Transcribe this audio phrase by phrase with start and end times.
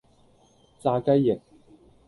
[0.81, 1.39] 炸雞翼